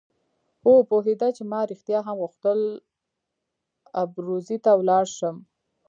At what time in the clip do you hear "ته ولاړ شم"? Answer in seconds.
4.65-5.35